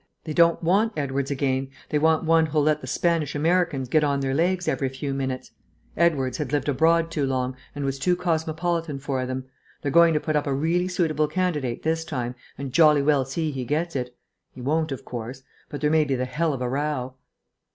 [0.23, 4.19] They don't want Edwardes again; they want one who'll let the Spanish Americans get on
[4.19, 5.51] their legs every few minutes.
[5.95, 9.45] Edwardes had lived abroad too long and was too cosmopolitan for them.
[9.83, 13.51] They're going to put up a really suitable candidate this time, and jolly well see
[13.51, 14.17] he gets it.
[14.49, 15.43] He won't, of course.
[15.69, 17.13] But there may be the hell of a row."